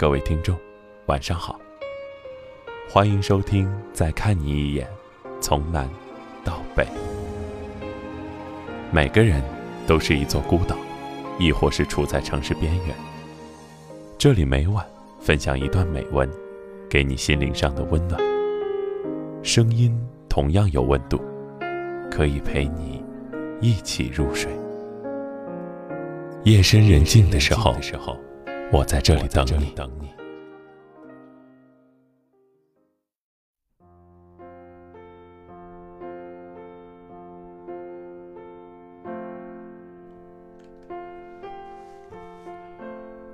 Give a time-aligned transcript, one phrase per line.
[0.00, 0.56] 各位听众，
[1.06, 1.58] 晚上好。
[2.88, 4.86] 欢迎收听《再看你一眼》，
[5.40, 5.90] 从南
[6.44, 6.86] 到北。
[8.92, 9.42] 每个人
[9.88, 10.76] 都是一座孤岛，
[11.36, 12.94] 亦或是处在城市边缘。
[14.16, 14.86] 这里每晚
[15.18, 16.30] 分享一段美文，
[16.88, 18.20] 给你心灵上的温暖。
[19.42, 21.20] 声音同样有温度，
[22.08, 23.04] 可以陪你
[23.60, 24.48] 一起入睡。
[26.44, 27.74] 夜深人静的时候，
[28.70, 29.70] 我在这里等你。
[29.74, 30.08] 等你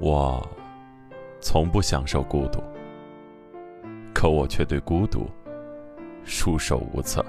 [0.00, 0.44] 我
[1.40, 2.60] 从不享受孤独，
[4.14, 5.28] 可我却对孤独
[6.24, 7.24] 束手无策。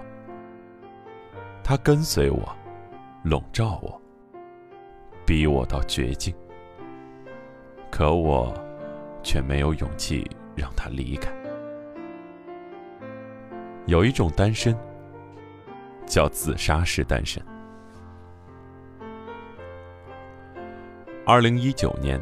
[1.63, 2.41] 它跟随我，
[3.23, 4.02] 笼罩我。
[5.26, 6.34] 逼我到绝境，
[7.91, 8.52] 可我
[9.22, 11.30] 却没有勇气让他离开。
[13.85, 14.76] 有一种单身，
[16.07, 17.43] 叫自杀式单身。
[21.26, 22.20] 二零一九年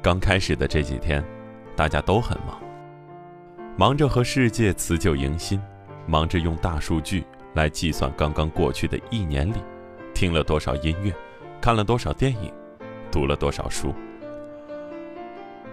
[0.00, 1.22] 刚开始的这几天，
[1.76, 2.60] 大家都很忙，
[3.76, 5.60] 忙着和世界辞旧迎新，
[6.06, 9.56] 忙着用大数据来计算刚刚过去的一年里，
[10.14, 11.12] 听了多少音乐。
[11.60, 12.50] 看了多少电影，
[13.12, 13.92] 读了多少书？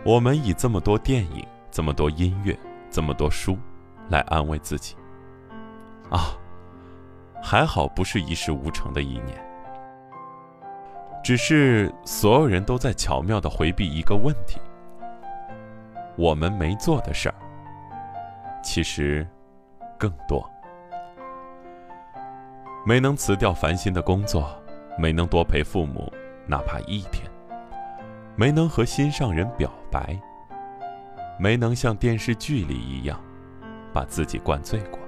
[0.07, 2.57] 我们以这么多电影、这么多音乐、
[2.89, 3.57] 这么多书，
[4.07, 4.95] 来安慰自己。
[6.09, 6.31] 啊，
[7.43, 9.37] 还好不是一事无成的一年。
[11.21, 14.61] 只是所有人都在巧妙的回避一个问题：
[16.15, 17.35] 我们没做的事儿，
[18.63, 19.27] 其实
[19.99, 20.49] 更多。
[22.85, 24.49] 没能辞掉烦心的工作。
[24.97, 26.11] 没能多陪父母，
[26.47, 27.29] 哪怕一天；
[28.39, 30.15] 没能和心上人表白；
[31.39, 33.19] 没能像电视剧里一样，
[33.91, 34.99] 把自己灌醉过；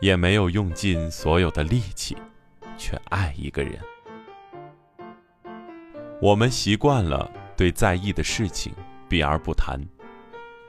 [0.00, 2.16] 也没有用尽所有的力气，
[2.78, 3.76] 去爱一个人。
[6.22, 8.72] 我们习惯了对在意的事情
[9.08, 9.84] 避而不谈，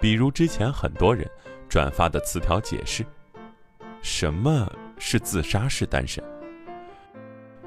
[0.02, 1.30] 比如之前很多人
[1.70, 3.06] 转发的词条解释：
[4.02, 4.68] 什么
[4.98, 6.24] 是自杀式单身？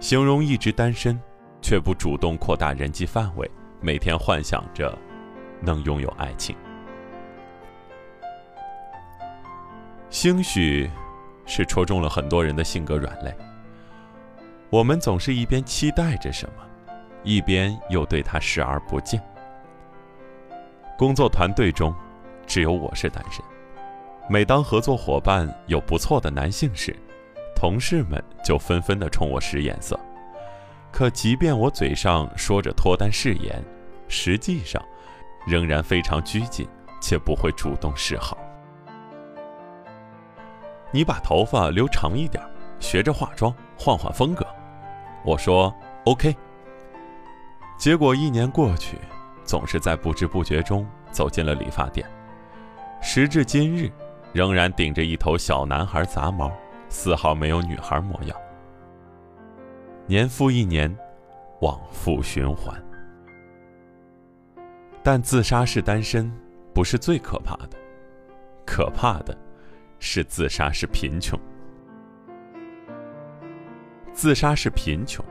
[0.01, 1.17] 形容一直单身，
[1.61, 3.51] 却不主动扩大人际范围，
[3.81, 4.97] 每天幻想着
[5.61, 6.57] 能拥有爱情。
[10.09, 10.91] 兴许，
[11.47, 13.35] 是戳中了很多人的性格软肋。
[14.69, 16.65] 我们总是一边期待着什么，
[17.23, 19.23] 一边又对他视而不见。
[20.99, 21.95] 工作团队中，
[22.47, 23.45] 只有我是单身。
[24.29, 26.95] 每当合作伙伴有不错的男性时，
[27.57, 29.99] 同事们就纷纷的冲我使眼色，
[30.93, 33.63] 可即便我嘴上说着脱单誓言，
[34.09, 34.83] 实际上
[35.47, 36.69] 仍然非常拘谨，
[37.01, 38.37] 且不会主动示好。
[40.91, 42.43] 你把头发留长一点，
[42.81, 44.47] 学着化妆，换换风格。
[45.25, 45.75] 我说
[46.05, 46.35] OK。
[47.79, 48.99] 结果一年过去，
[49.45, 52.07] 总是在不知不觉中走进了理发店，
[53.01, 53.91] 时至今日，
[54.33, 56.51] 仍然顶着一头小男孩杂毛。
[56.93, 58.37] 丝毫没有女孩模样。
[60.11, 60.93] 年复一年，
[61.61, 62.75] 往复循环。
[65.05, 66.29] 但自杀式单身
[66.75, 67.79] 不是最可怕的，
[68.67, 69.39] 可怕的
[70.01, 71.39] 是自杀式贫穷。
[74.13, 75.25] 自杀式贫穷，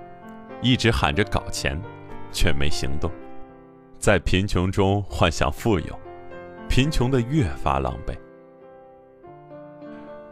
[0.61, 1.77] 一直喊着搞钱，
[2.31, 3.11] 却没行动，
[3.97, 5.99] 在贫穷中幻想富有，
[6.69, 8.17] 贫穷的越发狼狈。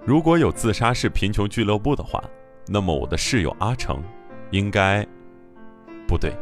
[0.06, 2.24] 如果有自杀式贫穷俱乐部的话，
[2.66, 4.02] 那么我的室友阿成，
[4.52, 5.06] 应该，
[6.08, 6.34] 不对，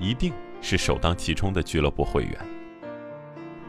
[0.00, 2.38] 一定是首当其冲的俱乐部会员。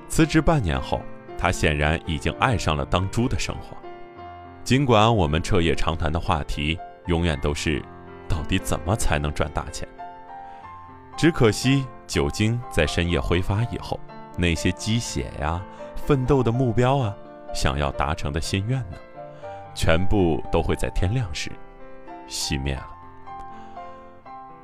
[0.07, 1.01] 辞职半年后，
[1.37, 3.77] 他显然已经爱上了当猪的生活。
[4.63, 7.81] 尽管我们彻夜长谈的话题永远都是，
[8.27, 9.87] 到底怎么才能赚大钱？
[11.15, 13.99] 只可惜酒精在深夜挥发以后，
[14.37, 15.63] 那些鸡血呀、
[15.95, 17.15] 奋斗的目标啊、
[17.53, 18.97] 想要达成的心愿呢？
[19.73, 21.51] 全部都会在天亮时
[22.27, 22.96] 熄灭了。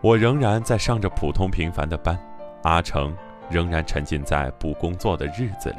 [0.03, 2.19] 我仍然在上着普通平凡的班，
[2.63, 3.15] 阿成
[3.49, 5.77] 仍然沉浸在不工作的日子里，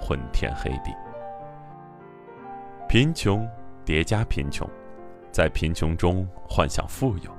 [0.00, 0.94] 昏天黑地。
[2.88, 3.44] 贫穷
[3.84, 4.70] 叠加贫穷，
[5.32, 7.30] 在贫穷中幻想富有，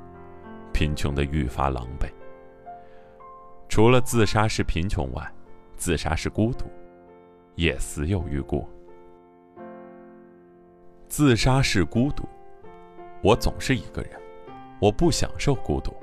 [0.74, 2.12] 贫穷的愈发狼狈。
[3.70, 5.32] 除了自杀是贫穷外，
[5.78, 6.66] 自杀是孤独，
[7.56, 8.68] 也死有余辜。
[11.08, 12.28] 自杀是孤独，
[13.24, 14.12] 我总是一个人，
[14.82, 15.96] 我不享受孤独，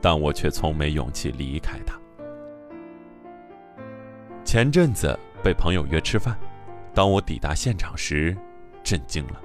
[0.00, 1.98] 但我却从没勇气离开他。
[4.44, 6.36] 前阵子被朋友约吃饭，
[6.94, 8.36] 当我抵达现场时，
[8.82, 9.40] 震惊了。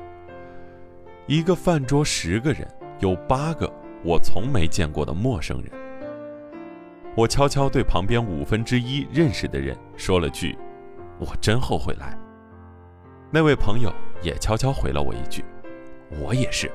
[1.27, 2.67] 一个饭桌十个人，
[2.99, 3.71] 有八个
[4.03, 5.71] 我从没见过的陌生人。
[7.15, 10.57] 我悄悄对旁边五分之一认识的人说了句
[11.19, 12.17] ：“我真后悔来。”
[13.31, 13.91] 那位朋友
[14.21, 15.43] 也悄悄回了我一句
[16.21, 16.71] ：“我也是。”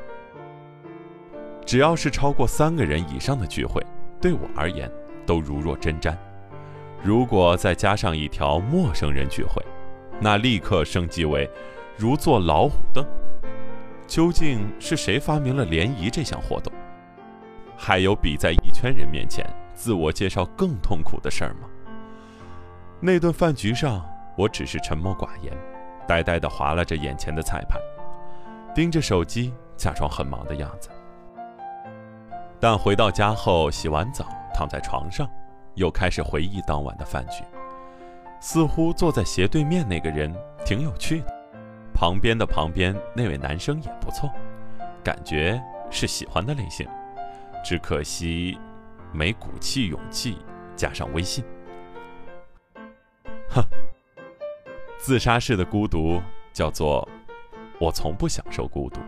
[1.70, 3.80] 只要是超过三个人以上的聚会，
[4.20, 4.90] 对我而言
[5.24, 6.16] 都如若针毡。
[7.00, 9.64] 如果再加上一条陌生人聚会，
[10.20, 11.48] 那立刻升级为
[11.96, 13.06] 如坐老虎凳。
[14.04, 16.72] 究竟是谁发明了联谊这项活动？
[17.76, 21.68] 还有比在一圈人面前自我介绍更痛苦的事儿吗？
[22.98, 24.04] 那顿饭局上，
[24.36, 25.56] 我只是沉默寡言，
[26.08, 27.80] 呆呆地划拉着眼前的菜盘，
[28.74, 30.90] 盯着手机，假装很忙的样子。
[32.60, 35.26] 但回到家后，洗完澡，躺在床上，
[35.76, 37.42] 又开始回忆当晚的饭局。
[38.38, 40.30] 似乎坐在斜对面那个人
[40.64, 41.34] 挺有趣的，
[41.94, 44.30] 旁边的旁边那位男生也不错，
[45.02, 45.58] 感觉
[45.90, 46.86] 是喜欢的类型。
[47.64, 48.58] 只可惜，
[49.12, 50.38] 没骨气、勇气，
[50.76, 51.44] 加上微信。
[53.50, 53.62] 哼，
[54.98, 56.20] 自杀式的孤独
[56.52, 57.06] 叫做
[57.80, 59.00] “我从不享受孤独”，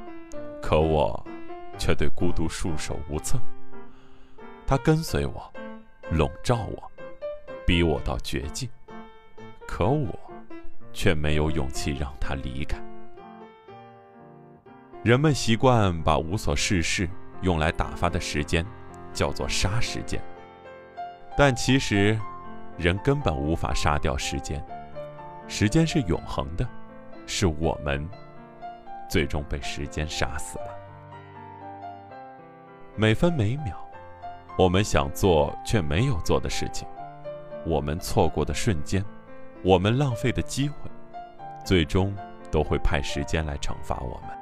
[0.61, 1.23] 可我
[1.79, 3.39] 却对孤独束手无策。
[4.67, 5.53] 它跟随我，
[6.11, 6.91] 笼罩我，
[7.67, 8.69] 逼我到绝境，
[9.67, 10.19] 可我
[10.93, 12.79] 却没有勇气让它离开。
[15.03, 17.09] 人们习惯把无所事事。
[17.43, 18.65] 用来打发的时间，
[19.13, 20.23] 叫做杀时间。
[21.37, 22.17] 但其实，
[22.79, 24.65] 人根本无法杀掉时间，
[25.49, 26.65] 时间是永恒的，
[27.27, 28.09] 是我们
[29.11, 30.82] 最终被时间杀死了。
[32.95, 33.75] 每分每秒，
[34.59, 36.87] 我们想做却没有做的事情，
[37.65, 39.03] 我们错过的瞬间，
[39.65, 40.91] 我们浪费的机会，
[41.65, 42.15] 最终
[42.51, 44.39] 都会派时间来惩罚我们。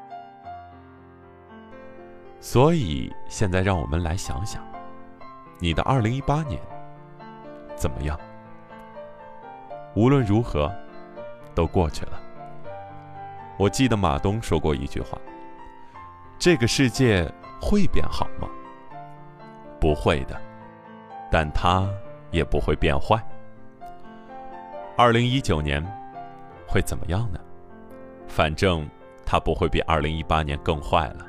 [2.41, 4.61] 所以，现在让我们来想想，
[5.61, 6.61] 你的二零一八年
[7.76, 8.19] 怎么样？
[9.94, 10.75] 无论如何，
[11.55, 12.20] 都过去了。
[13.56, 15.17] 我记得马东说过一句话
[16.37, 18.48] ：“这个世界会变好吗？
[19.80, 20.40] 不会的，
[21.30, 21.88] 但它
[22.30, 23.22] 也不会变坏。”
[24.96, 25.82] 二零一九年
[26.66, 27.40] 会怎么样呢？
[28.26, 28.88] 反正
[29.24, 31.26] 它不会比二零一八年更坏了。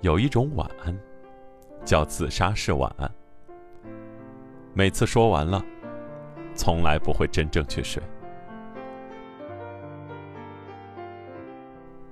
[0.00, 0.98] 有一种晚安，
[1.84, 3.10] 叫自杀式晚安。
[4.74, 5.64] 每次说完了，
[6.54, 8.02] 从来不会真正去睡。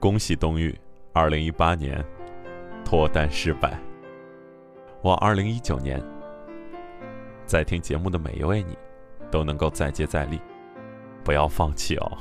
[0.00, 0.74] 恭喜冬玉，
[1.12, 2.02] 二零一八年
[2.82, 3.78] 脱单失败。
[5.02, 6.02] 我二零一九年，
[7.44, 8.78] 在听节目的每一位你，
[9.30, 10.40] 都能够再接再厉，
[11.22, 12.18] 不要放弃哦。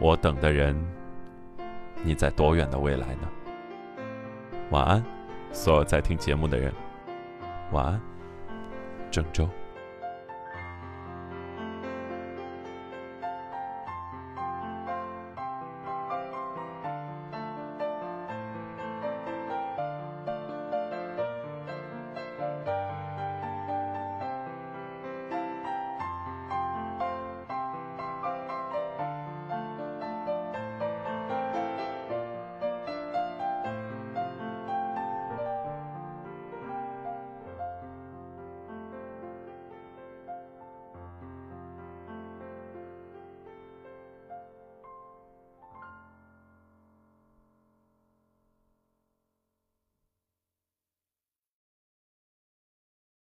[0.00, 0.74] 我等的人，
[2.02, 3.28] 你在多远的未来呢？
[4.70, 5.04] 晚安，
[5.52, 6.72] 所有在听节目的人。
[7.72, 8.00] 晚安，
[9.10, 9.46] 郑州。